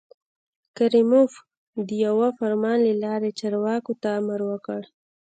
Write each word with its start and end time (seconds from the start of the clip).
کریموف 0.77 1.31
د 1.87 1.89
یوه 2.05 2.27
فرمان 2.39 2.77
له 2.87 2.93
لارې 3.03 3.29
چارواکو 3.39 3.93
ته 4.01 4.07
امر 4.19 4.39
وکړ. 4.51 4.81